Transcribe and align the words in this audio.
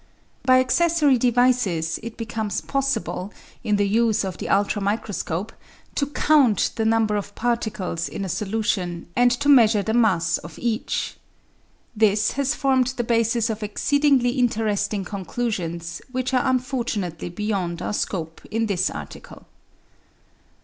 By 0.43 0.59
accessory 0.59 1.19
devices 1.19 1.99
it 2.01 2.17
becomes 2.17 2.59
possible, 2.59 3.31
in 3.63 3.75
the 3.75 3.87
use 3.87 4.25
of 4.25 4.39
the 4.39 4.49
ultra 4.49 4.81
micro 4.81 5.11
scope, 5.11 5.53
to 5.93 6.07
count 6.07 6.71
the 6.75 6.85
number 6.85 7.15
of 7.17 7.35
particles 7.35 8.09
in 8.09 8.25
a 8.25 8.27
solution 8.27 9.09
and 9.15 9.29
to 9.29 9.47
measure 9.47 9.83
the 9.83 9.93
mass 9.93 10.39
of 10.39 10.57
each. 10.57 11.17
This 11.95 12.31
has 12.31 12.55
formed 12.55 12.87
the 12.97 13.03
basis 13.03 13.51
of 13.51 13.61
exceed 13.61 14.01
ingly 14.01 14.37
interesting 14.39 15.05
conclusions 15.05 16.01
which 16.11 16.33
are 16.33 16.49
unfortunately 16.49 17.29
beyond 17.29 17.79
our 17.83 17.93
scope 17.93 18.41
in 18.49 18.65
this 18.65 18.89
article. 18.89 19.45